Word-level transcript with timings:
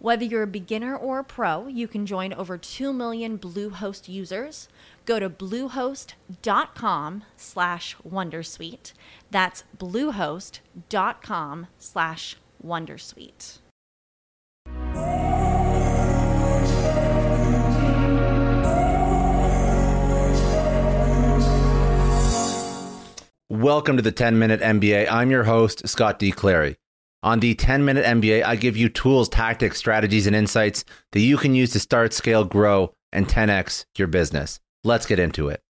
Whether 0.00 0.24
you're 0.24 0.44
a 0.44 0.46
beginner 0.46 0.96
or 0.96 1.18
a 1.18 1.24
pro, 1.24 1.66
you 1.66 1.88
can 1.88 2.06
join 2.06 2.32
over 2.32 2.56
2 2.56 2.92
million 2.92 3.36
Bluehost 3.36 4.08
users. 4.08 4.68
Go 5.04 5.18
to 5.18 5.28
bluehost.com 5.28 7.24
slash 7.36 7.96
wondersuite. 8.08 8.92
That's 9.32 9.64
bluehost.com 9.76 11.66
slash 11.80 12.36
wondersuite. 12.64 13.58
Welcome 23.50 23.96
to 23.96 24.02
the 24.02 24.12
10 24.12 24.38
Minute 24.38 24.60
MBA. 24.60 25.10
I'm 25.10 25.32
your 25.32 25.42
host, 25.42 25.88
Scott 25.88 26.20
D. 26.20 26.30
Clary. 26.30 26.76
On 27.24 27.40
the 27.40 27.56
10 27.56 27.84
Minute 27.84 28.04
MBA, 28.04 28.44
I 28.44 28.54
give 28.54 28.76
you 28.76 28.88
tools, 28.88 29.28
tactics, 29.28 29.76
strategies, 29.76 30.28
and 30.28 30.36
insights 30.36 30.84
that 31.10 31.20
you 31.20 31.36
can 31.36 31.52
use 31.52 31.72
to 31.72 31.80
start, 31.80 32.12
scale, 32.12 32.44
grow, 32.44 32.94
and 33.12 33.26
10x 33.26 33.86
your 33.96 34.06
business. 34.06 34.60
Let's 34.84 35.04
get 35.04 35.18
into 35.18 35.48
it. 35.48 35.60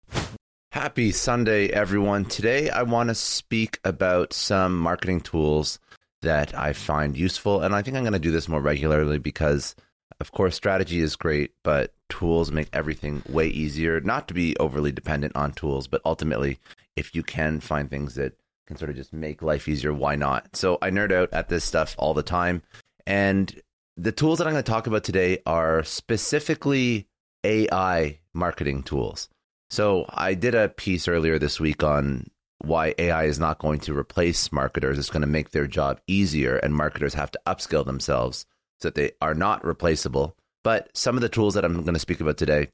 Happy 0.73 1.11
Sunday, 1.11 1.69
everyone. 1.69 2.27
Today, 2.27 2.69
I 2.69 2.83
want 2.83 3.09
to 3.09 3.15
speak 3.15 3.81
about 3.83 4.35
some 4.35 4.79
marketing 4.79 5.23
tools 5.23 5.79
that 6.21 6.55
I 6.55 6.75
find 6.75 7.17
useful. 7.17 7.62
And 7.62 7.75
I 7.75 7.81
think 7.81 7.97
I'm 7.97 8.03
going 8.03 8.12
to 8.12 8.19
do 8.19 8.31
this 8.31 8.49
more 8.49 8.61
regularly 8.61 9.19
because, 9.19 9.75
of 10.21 10.33
course, 10.33 10.55
strategy 10.55 11.01
is 11.01 11.17
great, 11.17 11.53
but 11.62 11.95
tools 12.11 12.53
make 12.53 12.69
everything 12.75 13.23
way 13.27 13.49
easier. 13.49 14.03
Not 14.03 14.29
to 14.29 14.35
be 14.35 14.55
overly 14.59 14.93
dependent 14.93 15.35
on 15.35 15.53
tools, 15.53 15.89
but 15.89 16.03
ultimately, 16.05 16.59
if 16.95 17.15
you 17.15 17.23
can 17.23 17.61
find 17.61 17.89
things 17.89 18.17
that 18.17 18.35
can 18.69 18.77
sort 18.77 18.91
of 18.91 18.97
just 18.97 19.13
make 19.13 19.43
life 19.43 19.67
easier, 19.67 19.93
why 19.93 20.15
not? 20.15 20.55
So 20.55 20.79
I 20.81 20.91
nerd 20.91 21.11
out 21.11 21.33
at 21.33 21.49
this 21.49 21.65
stuff 21.65 21.97
all 21.99 22.15
the 22.15 22.23
time. 22.23 22.63
And 23.07 23.61
the 23.97 24.13
tools 24.13 24.39
that 24.39 24.47
I'm 24.47 24.53
going 24.53 24.63
to 24.63 24.71
talk 24.71 24.87
about 24.87 25.03
today 25.03 25.39
are 25.47 25.83
specifically 25.83 27.09
AI 27.43 28.21
marketing 28.35 28.83
tools. 28.83 29.29
So 29.71 30.05
I 30.11 30.35
did 30.35 30.55
a 30.55 30.69
piece 30.69 31.09
earlier 31.09 31.39
this 31.39 31.59
week 31.59 31.83
on 31.83 32.31
why 32.59 32.95
AI 32.99 33.25
is 33.25 33.39
not 33.39 33.59
going 33.59 33.81
to 33.81 33.97
replace 33.97 34.53
marketers. 34.53 34.99
It's 34.99 35.11
going 35.11 35.23
to 35.23 35.27
make 35.27 35.51
their 35.51 35.67
job 35.67 36.01
easier, 36.07 36.57
and 36.57 36.75
marketers 36.75 37.15
have 37.15 37.31
to 37.31 37.41
upskill 37.47 37.87
themselves 37.87 38.45
so 38.81 38.89
that 38.89 38.95
they 38.95 39.13
are 39.23 39.35
not 39.35 39.65
replaceable. 39.65 40.37
But 40.63 40.91
some 40.95 41.17
of 41.17 41.23
the 41.23 41.29
tools 41.29 41.55
that 41.55 41.65
I'm 41.65 41.83
going 41.83 41.95
to 41.95 42.01
speak 42.01 42.21
about 42.21 42.37
today 42.37 42.69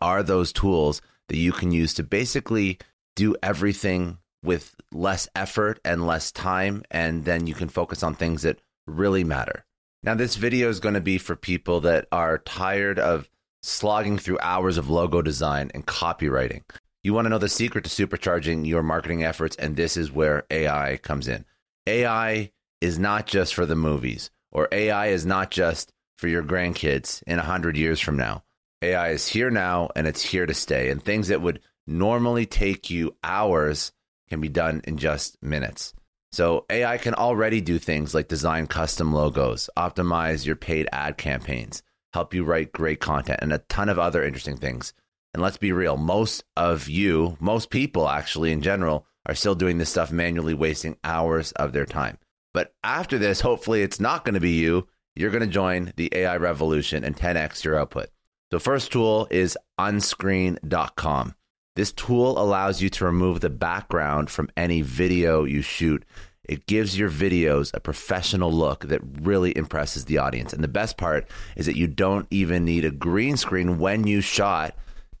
are 0.00 0.22
those 0.22 0.52
tools 0.52 1.00
that 1.28 1.36
you 1.36 1.52
can 1.52 1.72
use 1.72 1.94
to 1.94 2.02
basically 2.02 2.78
do 3.16 3.36
everything 3.42 4.18
with 4.42 4.74
less 4.92 5.28
effort 5.34 5.80
and 5.84 6.06
less 6.06 6.32
time, 6.32 6.82
and 6.90 7.24
then 7.24 7.46
you 7.46 7.54
can 7.54 7.68
focus 7.68 8.02
on 8.02 8.14
things 8.14 8.42
that 8.42 8.60
really 8.86 9.24
matter. 9.24 9.64
Now, 10.02 10.14
this 10.14 10.36
video 10.36 10.68
is 10.68 10.80
going 10.80 10.94
to 10.94 11.00
be 11.00 11.18
for 11.18 11.36
people 11.36 11.80
that 11.82 12.06
are 12.10 12.38
tired 12.38 12.98
of 12.98 13.28
slogging 13.62 14.18
through 14.18 14.38
hours 14.40 14.78
of 14.78 14.88
logo 14.88 15.20
design 15.20 15.70
and 15.74 15.86
copywriting. 15.86 16.62
You 17.02 17.12
want 17.12 17.26
to 17.26 17.30
know 17.30 17.38
the 17.38 17.48
secret 17.48 17.84
to 17.84 17.90
supercharging 17.90 18.66
your 18.66 18.82
marketing 18.82 19.24
efforts, 19.24 19.56
and 19.56 19.76
this 19.76 19.96
is 19.96 20.10
where 20.10 20.44
AI 20.50 20.98
comes 21.02 21.28
in. 21.28 21.44
AI 21.86 22.52
is 22.80 22.98
not 22.98 23.26
just 23.26 23.54
for 23.54 23.66
the 23.66 23.76
movies, 23.76 24.30
or 24.52 24.68
AI 24.72 25.08
is 25.08 25.26
not 25.26 25.50
just 25.50 25.92
for 26.18 26.28
your 26.28 26.42
grandkids 26.42 27.22
in 27.26 27.36
100 27.36 27.76
years 27.76 28.00
from 28.00 28.16
now. 28.16 28.42
AI 28.82 29.10
is 29.10 29.28
here 29.28 29.50
now 29.50 29.90
and 29.94 30.06
it's 30.06 30.22
here 30.22 30.46
to 30.46 30.54
stay. 30.54 30.90
And 30.90 31.02
things 31.02 31.28
that 31.28 31.42
would 31.42 31.60
normally 31.86 32.46
take 32.46 32.90
you 32.90 33.16
hours 33.22 33.92
can 34.30 34.40
be 34.40 34.48
done 34.48 34.80
in 34.84 34.96
just 34.96 35.42
minutes. 35.42 35.92
So 36.32 36.64
AI 36.70 36.96
can 36.98 37.14
already 37.14 37.60
do 37.60 37.78
things 37.78 38.14
like 38.14 38.28
design 38.28 38.68
custom 38.68 39.12
logos, 39.12 39.68
optimize 39.76 40.46
your 40.46 40.56
paid 40.56 40.88
ad 40.92 41.18
campaigns, 41.18 41.82
help 42.12 42.32
you 42.32 42.44
write 42.44 42.72
great 42.72 43.00
content, 43.00 43.40
and 43.42 43.52
a 43.52 43.58
ton 43.58 43.88
of 43.88 43.98
other 43.98 44.22
interesting 44.22 44.56
things. 44.56 44.94
And 45.34 45.42
let's 45.42 45.56
be 45.56 45.72
real, 45.72 45.96
most 45.96 46.44
of 46.56 46.88
you, 46.88 47.36
most 47.40 47.70
people 47.70 48.08
actually 48.08 48.52
in 48.52 48.62
general, 48.62 49.06
are 49.26 49.34
still 49.34 49.54
doing 49.54 49.78
this 49.78 49.90
stuff 49.90 50.10
manually, 50.12 50.54
wasting 50.54 50.96
hours 51.04 51.52
of 51.52 51.72
their 51.72 51.86
time. 51.86 52.18
But 52.54 52.74
after 52.82 53.18
this, 53.18 53.40
hopefully 53.40 53.82
it's 53.82 54.00
not 54.00 54.24
going 54.24 54.34
to 54.34 54.40
be 54.40 54.52
you. 54.52 54.88
You're 55.14 55.30
going 55.30 55.42
to 55.42 55.46
join 55.46 55.92
the 55.96 56.10
AI 56.12 56.36
revolution 56.36 57.04
and 57.04 57.16
10x 57.16 57.64
your 57.64 57.78
output. 57.78 58.08
The 58.50 58.60
first 58.60 58.92
tool 58.92 59.28
is 59.30 59.58
unscreen.com. 59.78 61.34
This 61.76 61.92
tool 61.92 62.38
allows 62.38 62.82
you 62.82 62.90
to 62.90 63.04
remove 63.04 63.40
the 63.40 63.50
background 63.50 64.30
from 64.30 64.50
any 64.56 64.82
video 64.82 65.44
you 65.44 65.62
shoot. 65.62 66.04
It 66.44 66.66
gives 66.66 66.98
your 66.98 67.10
videos 67.10 67.72
a 67.72 67.80
professional 67.80 68.52
look 68.52 68.86
that 68.88 69.00
really 69.22 69.56
impresses 69.56 70.04
the 70.04 70.18
audience. 70.18 70.52
And 70.52 70.64
the 70.64 70.68
best 70.68 70.96
part 70.96 71.28
is 71.56 71.66
that 71.66 71.76
you 71.76 71.86
don't 71.86 72.26
even 72.30 72.64
need 72.64 72.84
a 72.84 72.90
green 72.90 73.36
screen 73.36 73.78
when 73.78 74.06
you 74.06 74.20
shot 74.20 74.74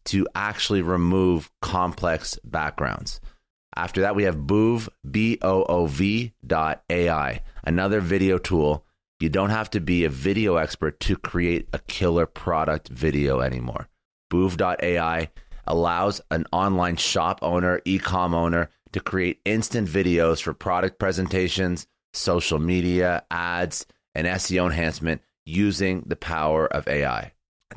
to 0.06 0.26
actually 0.34 0.82
remove 0.82 1.50
complex 1.62 2.38
backgrounds. 2.42 3.20
After 3.76 4.00
that, 4.00 4.16
we 4.16 4.24
have 4.24 4.36
Boov, 4.36 4.88
B 5.08 5.38
O 5.42 5.62
O 5.64 5.86
V 5.86 6.32
dot 6.44 6.82
AI, 6.90 7.42
another 7.62 8.00
video 8.00 8.38
tool. 8.38 8.84
You 9.20 9.28
don't 9.28 9.50
have 9.50 9.70
to 9.70 9.80
be 9.80 10.04
a 10.04 10.10
video 10.10 10.56
expert 10.56 10.98
to 11.00 11.16
create 11.16 11.68
a 11.72 11.78
killer 11.80 12.26
product 12.26 12.88
video 12.88 13.40
anymore. 13.40 13.88
Boov.ai 14.32 15.28
allows 15.70 16.20
an 16.32 16.44
online 16.52 16.96
shop 16.96 17.38
owner, 17.42 17.80
e-com 17.84 18.34
owner 18.34 18.68
to 18.92 18.98
create 18.98 19.40
instant 19.44 19.88
videos 19.88 20.42
for 20.42 20.52
product 20.52 20.98
presentations, 20.98 21.86
social 22.12 22.58
media, 22.58 23.22
ads, 23.30 23.86
and 24.16 24.26
SEO 24.26 24.66
enhancement 24.66 25.22
using 25.46 26.02
the 26.06 26.16
power 26.16 26.66
of 26.66 26.88
AI. 26.88 27.32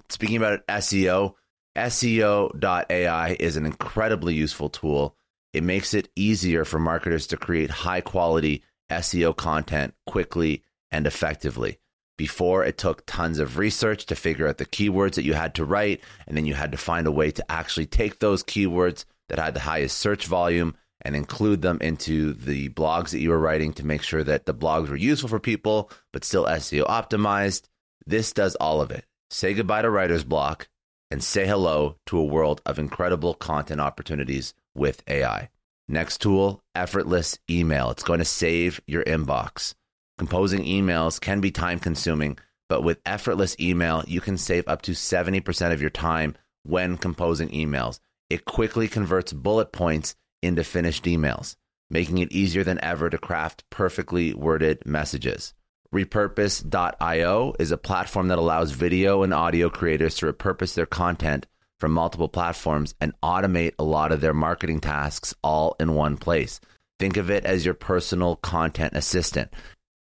Speaking 0.09 0.37
about 0.37 0.65
SEO, 0.67 1.35
SEO.ai 1.77 3.37
is 3.39 3.57
an 3.57 3.65
incredibly 3.67 4.33
useful 4.33 4.69
tool. 4.69 5.15
It 5.53 5.63
makes 5.63 5.93
it 5.93 6.09
easier 6.15 6.65
for 6.65 6.79
marketers 6.79 7.27
to 7.27 7.37
create 7.37 7.69
high 7.69 8.01
quality 8.01 8.63
SEO 8.89 9.35
content 9.35 9.93
quickly 10.07 10.63
and 10.91 11.05
effectively. 11.05 11.77
Before, 12.17 12.63
it 12.63 12.77
took 12.77 13.05
tons 13.05 13.39
of 13.39 13.57
research 13.57 14.05
to 14.05 14.15
figure 14.15 14.47
out 14.47 14.57
the 14.57 14.65
keywords 14.65 15.15
that 15.15 15.23
you 15.23 15.33
had 15.33 15.55
to 15.55 15.65
write, 15.65 16.01
and 16.27 16.37
then 16.37 16.45
you 16.45 16.53
had 16.53 16.71
to 16.71 16.77
find 16.77 17.07
a 17.07 17.11
way 17.11 17.31
to 17.31 17.51
actually 17.51 17.87
take 17.87 18.19
those 18.19 18.43
keywords 18.43 19.05
that 19.29 19.39
had 19.39 19.55
the 19.55 19.61
highest 19.61 19.97
search 19.97 20.27
volume 20.27 20.75
and 21.01 21.15
include 21.15 21.61
them 21.61 21.79
into 21.81 22.33
the 22.33 22.69
blogs 22.69 23.09
that 23.09 23.19
you 23.19 23.29
were 23.29 23.39
writing 23.39 23.73
to 23.73 23.85
make 23.85 24.03
sure 24.03 24.23
that 24.23 24.45
the 24.45 24.53
blogs 24.53 24.89
were 24.89 24.95
useful 24.95 25.29
for 25.29 25.39
people, 25.39 25.91
but 26.11 26.23
still 26.23 26.45
SEO 26.45 26.85
optimized. 26.87 27.63
This 28.05 28.31
does 28.31 28.55
all 28.55 28.81
of 28.81 28.91
it. 28.91 29.05
Say 29.29 29.53
goodbye 29.53 29.81
to 29.81 29.89
writer's 29.89 30.23
block 30.23 30.67
and 31.09 31.23
say 31.23 31.45
hello 31.45 31.97
to 32.05 32.17
a 32.17 32.23
world 32.23 32.61
of 32.65 32.79
incredible 32.79 33.33
content 33.33 33.81
opportunities 33.81 34.53
with 34.75 35.03
AI. 35.07 35.49
Next 35.87 36.21
tool, 36.21 36.63
effortless 36.73 37.37
email. 37.49 37.91
It's 37.91 38.03
going 38.03 38.19
to 38.19 38.25
save 38.25 38.79
your 38.87 39.03
inbox. 39.03 39.73
Composing 40.17 40.63
emails 40.65 41.19
can 41.19 41.41
be 41.41 41.49
time 41.49 41.79
consuming, 41.79 42.37
but 42.69 42.83
with 42.83 43.01
effortless 43.05 43.55
email, 43.59 44.03
you 44.07 44.21
can 44.21 44.37
save 44.37 44.67
up 44.67 44.83
to 44.83 44.91
70% 44.91 45.73
of 45.73 45.81
your 45.81 45.89
time 45.89 46.35
when 46.63 46.97
composing 46.97 47.49
emails. 47.49 47.99
It 48.29 48.45
quickly 48.45 48.87
converts 48.87 49.33
bullet 49.33 49.71
points 49.71 50.15
into 50.41 50.63
finished 50.63 51.05
emails, 51.05 51.55
making 51.89 52.19
it 52.19 52.31
easier 52.31 52.63
than 52.63 52.83
ever 52.83 53.09
to 53.09 53.17
craft 53.17 53.63
perfectly 53.69 54.33
worded 54.33 54.85
messages. 54.85 55.53
Repurpose.io 55.93 57.53
is 57.59 57.71
a 57.71 57.77
platform 57.77 58.27
that 58.29 58.39
allows 58.39 58.71
video 58.71 59.23
and 59.23 59.33
audio 59.33 59.69
creators 59.69 60.15
to 60.15 60.31
repurpose 60.31 60.73
their 60.73 60.85
content 60.85 61.45
from 61.79 61.91
multiple 61.91 62.29
platforms 62.29 62.95
and 63.01 63.13
automate 63.21 63.73
a 63.77 63.83
lot 63.83 64.11
of 64.11 64.21
their 64.21 64.33
marketing 64.33 64.79
tasks 64.79 65.33
all 65.43 65.75
in 65.79 65.95
one 65.95 66.17
place. 66.17 66.59
Think 66.99 67.17
of 67.17 67.29
it 67.29 67.45
as 67.45 67.65
your 67.65 67.73
personal 67.73 68.37
content 68.37 68.93
assistant. 68.95 69.51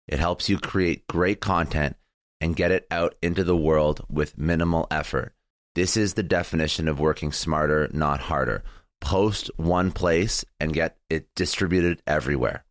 It 0.08 0.18
helps 0.18 0.48
you 0.48 0.58
create 0.58 1.06
great 1.06 1.40
content 1.40 1.96
and 2.40 2.56
get 2.56 2.70
it 2.70 2.86
out 2.90 3.14
into 3.22 3.44
the 3.44 3.56
world 3.56 4.04
with 4.08 4.38
minimal 4.38 4.86
effort. 4.90 5.34
This 5.74 5.96
is 5.96 6.14
the 6.14 6.22
definition 6.22 6.88
of 6.88 6.98
working 6.98 7.30
smarter, 7.30 7.88
not 7.92 8.20
harder. 8.20 8.64
Post 9.00 9.50
one 9.56 9.92
place 9.92 10.44
and 10.58 10.72
get 10.72 10.96
it 11.10 11.28
distributed 11.36 12.02
everywhere. 12.06 12.64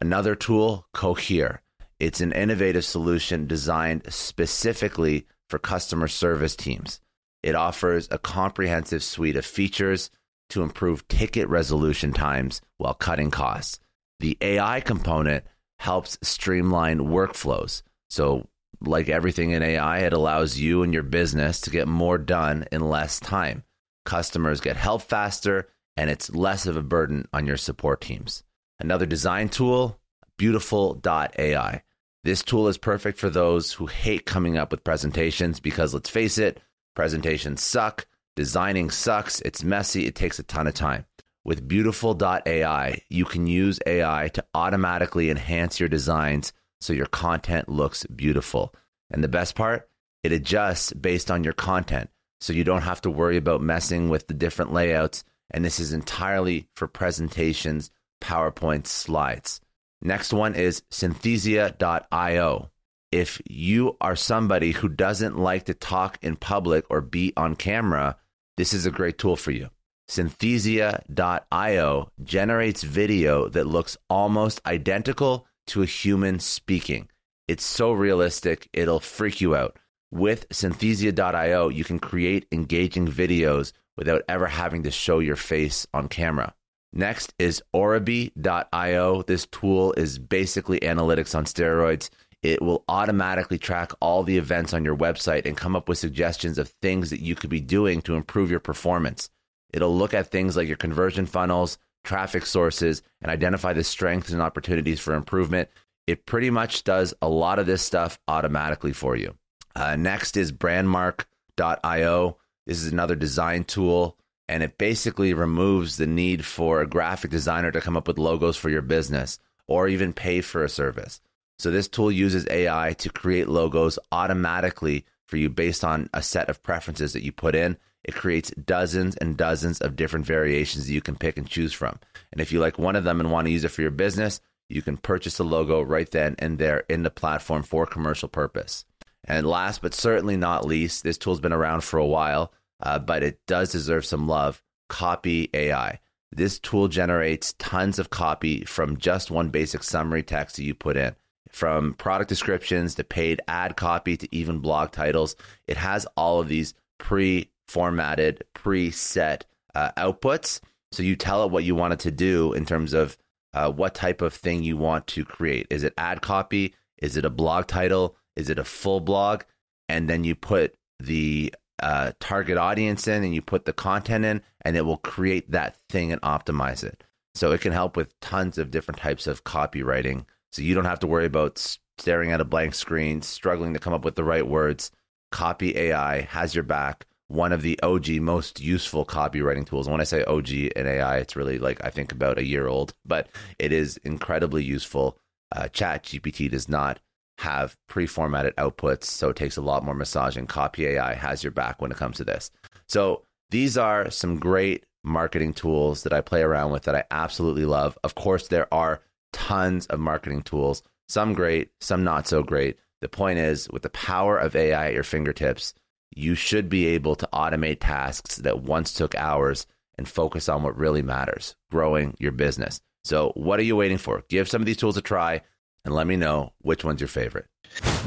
Another 0.00 0.34
tool, 0.34 0.86
Cohere. 0.92 1.62
It's 1.98 2.20
an 2.20 2.32
innovative 2.32 2.84
solution 2.84 3.46
designed 3.46 4.12
specifically 4.12 5.26
for 5.48 5.58
customer 5.58 6.08
service 6.08 6.56
teams. 6.56 7.00
It 7.42 7.54
offers 7.54 8.08
a 8.10 8.18
comprehensive 8.18 9.02
suite 9.02 9.36
of 9.36 9.46
features 9.46 10.10
to 10.50 10.62
improve 10.62 11.06
ticket 11.08 11.48
resolution 11.48 12.12
times 12.12 12.60
while 12.78 12.94
cutting 12.94 13.30
costs. 13.30 13.80
The 14.18 14.36
AI 14.40 14.80
component 14.80 15.44
helps 15.80 16.18
streamline 16.20 16.98
workflows. 16.98 17.82
So, 18.10 18.46
like 18.82 19.08
everything 19.08 19.52
in 19.52 19.62
AI, 19.62 20.00
it 20.00 20.12
allows 20.12 20.58
you 20.58 20.82
and 20.82 20.92
your 20.92 21.02
business 21.02 21.60
to 21.62 21.70
get 21.70 21.88
more 21.88 22.18
done 22.18 22.66
in 22.70 22.88
less 22.88 23.18
time. 23.18 23.64
Customers 24.04 24.60
get 24.60 24.76
help 24.76 25.00
faster, 25.00 25.68
and 25.96 26.10
it's 26.10 26.34
less 26.34 26.66
of 26.66 26.76
a 26.76 26.82
burden 26.82 27.26
on 27.32 27.46
your 27.46 27.56
support 27.56 28.02
teams. 28.02 28.42
Another 28.78 29.06
design 29.06 29.48
tool, 29.48 29.98
Beautiful.ai. 30.36 31.82
This 32.24 32.42
tool 32.42 32.68
is 32.68 32.78
perfect 32.78 33.18
for 33.18 33.30
those 33.30 33.72
who 33.72 33.86
hate 33.86 34.26
coming 34.26 34.58
up 34.58 34.70
with 34.70 34.84
presentations 34.84 35.60
because 35.60 35.94
let's 35.94 36.10
face 36.10 36.36
it, 36.36 36.60
presentations 36.94 37.62
suck, 37.62 38.06
designing 38.36 38.90
sucks, 38.90 39.40
it's 39.42 39.64
messy, 39.64 40.06
it 40.06 40.14
takes 40.14 40.38
a 40.38 40.42
ton 40.42 40.66
of 40.66 40.74
time. 40.74 41.06
With 41.44 41.66
Beautiful.ai, 41.66 43.02
you 43.08 43.24
can 43.24 43.46
use 43.46 43.80
AI 43.86 44.28
to 44.34 44.44
automatically 44.54 45.30
enhance 45.30 45.80
your 45.80 45.88
designs 45.88 46.52
so 46.80 46.92
your 46.92 47.06
content 47.06 47.68
looks 47.68 48.04
beautiful. 48.06 48.74
And 49.10 49.24
the 49.24 49.28
best 49.28 49.54
part, 49.54 49.88
it 50.22 50.32
adjusts 50.32 50.92
based 50.92 51.30
on 51.30 51.44
your 51.44 51.54
content. 51.54 52.10
So 52.40 52.52
you 52.52 52.64
don't 52.64 52.82
have 52.82 53.00
to 53.02 53.10
worry 53.10 53.36
about 53.36 53.62
messing 53.62 54.08
with 54.08 54.26
the 54.26 54.34
different 54.34 54.72
layouts. 54.72 55.24
And 55.50 55.64
this 55.64 55.80
is 55.80 55.92
entirely 55.92 56.68
for 56.76 56.86
presentations, 56.86 57.90
PowerPoint 58.20 58.86
slides. 58.86 59.60
Next 60.02 60.32
one 60.32 60.54
is 60.54 60.82
synthesia.io. 60.90 62.70
If 63.12 63.42
you 63.48 63.96
are 64.00 64.16
somebody 64.16 64.72
who 64.72 64.88
doesn't 64.88 65.38
like 65.38 65.64
to 65.64 65.74
talk 65.74 66.18
in 66.22 66.36
public 66.36 66.84
or 66.90 67.00
be 67.00 67.32
on 67.36 67.56
camera, 67.56 68.16
this 68.56 68.72
is 68.72 68.86
a 68.86 68.90
great 68.90 69.18
tool 69.18 69.36
for 69.36 69.50
you. 69.50 69.70
Synthesia.io 70.10 72.10
generates 72.24 72.82
video 72.82 73.48
that 73.48 73.68
looks 73.68 73.96
almost 74.08 74.60
identical 74.66 75.46
to 75.68 75.84
a 75.84 75.86
human 75.86 76.40
speaking. 76.40 77.08
It's 77.46 77.64
so 77.64 77.92
realistic, 77.92 78.68
it'll 78.72 78.98
freak 78.98 79.40
you 79.40 79.54
out. 79.54 79.76
With 80.10 80.48
Synthesia.io, 80.48 81.68
you 81.68 81.84
can 81.84 82.00
create 82.00 82.48
engaging 82.50 83.06
videos 83.06 83.72
without 83.96 84.22
ever 84.28 84.48
having 84.48 84.82
to 84.82 84.90
show 84.90 85.20
your 85.20 85.36
face 85.36 85.86
on 85.94 86.08
camera. 86.08 86.54
Next 86.92 87.32
is 87.38 87.62
Oribi.io. 87.72 89.22
This 89.22 89.46
tool 89.46 89.92
is 89.92 90.18
basically 90.18 90.80
analytics 90.80 91.36
on 91.36 91.44
steroids. 91.44 92.10
It 92.42 92.60
will 92.60 92.82
automatically 92.88 93.58
track 93.58 93.92
all 94.00 94.24
the 94.24 94.38
events 94.38 94.74
on 94.74 94.84
your 94.84 94.96
website 94.96 95.46
and 95.46 95.56
come 95.56 95.76
up 95.76 95.88
with 95.88 95.98
suggestions 95.98 96.58
of 96.58 96.74
things 96.82 97.10
that 97.10 97.20
you 97.20 97.36
could 97.36 97.50
be 97.50 97.60
doing 97.60 98.02
to 98.02 98.16
improve 98.16 98.50
your 98.50 98.58
performance. 98.58 99.30
It'll 99.72 99.96
look 99.96 100.14
at 100.14 100.30
things 100.30 100.56
like 100.56 100.68
your 100.68 100.76
conversion 100.76 101.26
funnels, 101.26 101.78
traffic 102.04 102.46
sources, 102.46 103.02
and 103.22 103.30
identify 103.30 103.72
the 103.72 103.84
strengths 103.84 104.32
and 104.32 104.42
opportunities 104.42 105.00
for 105.00 105.14
improvement. 105.14 105.68
It 106.06 106.26
pretty 106.26 106.50
much 106.50 106.84
does 106.84 107.14
a 107.22 107.28
lot 107.28 107.58
of 107.58 107.66
this 107.66 107.82
stuff 107.82 108.18
automatically 108.26 108.92
for 108.92 109.16
you. 109.16 109.36
Uh, 109.76 109.96
next 109.96 110.36
is 110.36 110.52
brandmark.io. 110.52 112.36
This 112.66 112.82
is 112.82 112.92
another 112.92 113.14
design 113.14 113.64
tool 113.64 114.16
and 114.50 114.64
it 114.64 114.78
basically 114.78 115.32
removes 115.32 115.96
the 115.96 116.08
need 116.08 116.44
for 116.44 116.80
a 116.80 116.86
graphic 116.86 117.30
designer 117.30 117.70
to 117.70 117.80
come 117.80 117.96
up 117.96 118.08
with 118.08 118.18
logos 118.18 118.56
for 118.56 118.68
your 118.68 118.82
business 118.82 119.38
or 119.68 119.86
even 119.86 120.12
pay 120.12 120.40
for 120.40 120.64
a 120.64 120.68
service. 120.68 121.20
So 121.60 121.70
this 121.70 121.86
tool 121.86 122.10
uses 122.10 122.48
AI 122.50 122.94
to 122.94 123.10
create 123.10 123.48
logos 123.48 123.96
automatically 124.10 125.04
for 125.28 125.36
you 125.36 125.48
based 125.50 125.84
on 125.84 126.10
a 126.12 126.20
set 126.20 126.48
of 126.48 126.64
preferences 126.64 127.12
that 127.12 127.22
you 127.22 127.30
put 127.30 127.54
in. 127.54 127.76
It 128.04 128.14
creates 128.14 128.50
dozens 128.50 129.16
and 129.16 129.36
dozens 129.36 129.80
of 129.80 129.96
different 129.96 130.26
variations 130.26 130.86
that 130.86 130.92
you 130.92 131.00
can 131.00 131.16
pick 131.16 131.36
and 131.36 131.46
choose 131.46 131.72
from. 131.72 131.98
And 132.32 132.40
if 132.40 132.52
you 132.52 132.60
like 132.60 132.78
one 132.78 132.96
of 132.96 133.04
them 133.04 133.20
and 133.20 133.30
want 133.30 133.46
to 133.46 133.52
use 133.52 133.64
it 133.64 133.68
for 133.68 133.82
your 133.82 133.90
business, 133.90 134.40
you 134.68 134.82
can 134.82 134.96
purchase 134.96 135.36
the 135.36 135.44
logo 135.44 135.82
right 135.82 136.10
then 136.10 136.36
and 136.38 136.58
there 136.58 136.84
in 136.88 137.02
the 137.02 137.10
platform 137.10 137.62
for 137.62 137.86
commercial 137.86 138.28
purpose. 138.28 138.84
And 139.24 139.46
last 139.46 139.82
but 139.82 139.94
certainly 139.94 140.36
not 140.36 140.64
least, 140.64 141.02
this 141.02 141.18
tool's 141.18 141.40
been 141.40 141.52
around 141.52 141.84
for 141.84 141.98
a 141.98 142.06
while 142.06 142.52
uh, 142.82 142.98
but 142.98 143.22
it 143.22 143.38
does 143.46 143.72
deserve 143.72 144.04
some 144.04 144.26
love. 144.26 144.62
Copy 144.88 145.50
AI. 145.54 146.00
This 146.32 146.58
tool 146.58 146.88
generates 146.88 147.54
tons 147.58 147.98
of 147.98 148.10
copy 148.10 148.64
from 148.64 148.96
just 148.96 149.30
one 149.30 149.50
basic 149.50 149.82
summary 149.82 150.22
text 150.22 150.56
that 150.56 150.64
you 150.64 150.74
put 150.74 150.96
in. 150.96 151.14
From 151.50 151.94
product 151.94 152.28
descriptions 152.28 152.94
to 152.94 153.04
paid 153.04 153.40
ad 153.48 153.76
copy 153.76 154.16
to 154.16 154.28
even 154.34 154.58
blog 154.58 154.92
titles, 154.92 155.34
it 155.66 155.76
has 155.76 156.06
all 156.16 156.40
of 156.40 156.48
these 156.48 156.74
pre 156.98 157.50
formatted, 157.70 158.42
preset 158.54 159.42
uh, 159.74 159.92
outputs. 159.96 160.60
So 160.92 161.02
you 161.02 161.14
tell 161.14 161.44
it 161.44 161.52
what 161.52 161.64
you 161.64 161.74
want 161.74 161.92
it 161.92 162.00
to 162.00 162.10
do 162.10 162.52
in 162.52 162.66
terms 162.66 162.92
of 162.92 163.16
uh, 163.54 163.70
what 163.70 163.94
type 163.94 164.22
of 164.22 164.34
thing 164.34 164.62
you 164.62 164.76
want 164.76 165.06
to 165.08 165.24
create. 165.24 165.68
Is 165.70 165.84
it 165.84 165.94
ad 165.96 166.20
copy? 166.20 166.74
Is 166.98 167.16
it 167.16 167.24
a 167.24 167.30
blog 167.30 167.66
title? 167.66 168.16
Is 168.34 168.50
it 168.50 168.58
a 168.58 168.64
full 168.64 169.00
blog? 169.00 169.42
And 169.88 170.08
then 170.08 170.24
you 170.24 170.34
put 170.34 170.74
the 170.98 171.54
uh, 171.80 172.12
target 172.20 172.58
audience 172.58 173.06
in 173.06 173.24
and 173.24 173.34
you 173.34 173.40
put 173.40 173.64
the 173.64 173.72
content 173.72 174.24
in, 174.24 174.42
and 174.62 174.76
it 174.76 174.84
will 174.84 174.98
create 174.98 175.50
that 175.50 175.76
thing 175.88 176.12
and 176.12 176.20
optimize 176.22 176.84
it. 176.84 177.04
So 177.34 177.52
it 177.52 177.60
can 177.60 177.72
help 177.72 177.96
with 177.96 178.18
tons 178.20 178.58
of 178.58 178.70
different 178.70 178.98
types 178.98 179.26
of 179.26 179.44
copywriting. 179.44 180.26
So 180.52 180.62
you 180.62 180.74
don't 180.74 180.84
have 180.84 181.00
to 181.00 181.06
worry 181.06 181.26
about 181.26 181.78
staring 181.98 182.32
at 182.32 182.40
a 182.40 182.44
blank 182.44 182.74
screen, 182.74 183.22
struggling 183.22 183.74
to 183.74 183.80
come 183.80 183.94
up 183.94 184.04
with 184.04 184.16
the 184.16 184.24
right 184.24 184.46
words. 184.46 184.90
Copy 185.30 185.76
AI 185.76 186.22
has 186.22 186.54
your 186.54 186.64
back. 186.64 187.06
One 187.30 187.52
of 187.52 187.62
the 187.62 187.78
OG 187.80 188.08
most 188.20 188.60
useful 188.60 189.06
copywriting 189.06 189.64
tools. 189.64 189.86
And 189.86 189.92
when 189.92 190.00
I 190.00 190.04
say 190.04 190.24
OG 190.24 190.50
and 190.74 190.88
AI, 190.88 191.18
it's 191.18 191.36
really 191.36 191.60
like 191.60 191.82
I 191.84 191.90
think 191.90 192.10
about 192.10 192.38
a 192.38 192.44
year 192.44 192.66
old, 192.66 192.92
but 193.04 193.28
it 193.60 193.72
is 193.72 193.98
incredibly 193.98 194.64
useful. 194.64 195.16
Uh, 195.54 195.68
Chat 195.68 196.02
GPT 196.02 196.50
does 196.50 196.68
not 196.68 196.98
have 197.38 197.76
pre-formatted 197.88 198.54
outputs, 198.56 199.04
so 199.04 199.30
it 199.30 199.36
takes 199.36 199.56
a 199.56 199.62
lot 199.62 199.84
more 199.84 199.94
massaging. 199.94 200.48
Copy 200.48 200.86
AI 200.88 201.14
has 201.14 201.44
your 201.44 201.52
back 201.52 201.80
when 201.80 201.92
it 201.92 201.96
comes 201.96 202.16
to 202.16 202.24
this. 202.24 202.50
So 202.88 203.22
these 203.50 203.78
are 203.78 204.10
some 204.10 204.40
great 204.40 204.84
marketing 205.04 205.54
tools 205.54 206.02
that 206.02 206.12
I 206.12 206.22
play 206.22 206.42
around 206.42 206.72
with 206.72 206.82
that 206.82 206.96
I 206.96 207.04
absolutely 207.12 207.64
love. 207.64 207.96
Of 208.02 208.16
course, 208.16 208.48
there 208.48 208.72
are 208.74 209.02
tons 209.32 209.86
of 209.86 210.00
marketing 210.00 210.42
tools, 210.42 210.82
some 211.08 211.32
great, 211.32 211.70
some 211.80 212.02
not 212.02 212.26
so 212.26 212.42
great. 212.42 212.76
The 213.00 213.08
point 213.08 213.38
is, 213.38 213.70
with 213.70 213.82
the 213.82 213.90
power 213.90 214.36
of 214.36 214.54
AI 214.56 214.88
at 214.88 214.94
your 214.94 215.04
fingertips, 215.04 215.74
you 216.14 216.34
should 216.34 216.68
be 216.68 216.86
able 216.86 217.14
to 217.16 217.28
automate 217.32 217.78
tasks 217.80 218.36
that 218.36 218.62
once 218.62 218.92
took 218.92 219.14
hours 219.14 219.66
and 219.96 220.08
focus 220.08 220.48
on 220.48 220.62
what 220.62 220.76
really 220.76 221.02
matters 221.02 221.54
growing 221.70 222.16
your 222.18 222.32
business. 222.32 222.80
So, 223.04 223.32
what 223.34 223.58
are 223.58 223.64
you 223.64 223.76
waiting 223.76 223.98
for? 223.98 224.24
Give 224.28 224.48
some 224.48 224.62
of 224.62 224.66
these 224.66 224.76
tools 224.76 224.96
a 224.96 225.02
try 225.02 225.42
and 225.84 225.94
let 225.94 226.06
me 226.06 226.16
know 226.16 226.52
which 226.60 226.84
one's 226.84 227.00
your 227.00 227.08
favorite. 227.08 227.46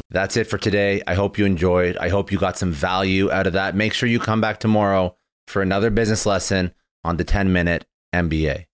That's 0.10 0.38
it 0.38 0.46
for 0.46 0.58
today. 0.58 1.02
I 1.08 1.16
hope 1.16 1.38
you 1.38 1.46
enjoyed. 1.46 1.98
I 1.98 2.10
hope 2.10 2.32
you 2.32 2.38
got 2.38 2.58
some 2.58 2.72
value 2.72 3.32
out 3.32 3.48
of 3.48 3.54
that. 3.54 3.76
Make 3.76 3.94
sure 3.94 4.10
you 4.10 4.20
come 4.20 4.42
back 4.42 4.60
tomorrow 4.60 5.16
for 5.48 5.62
another 5.62 5.90
business 5.90 6.26
lesson 6.26 6.74
on 7.04 7.18
the 7.18 7.24
10 7.24 7.52
minute 7.52 7.86
MBA. 8.14 8.66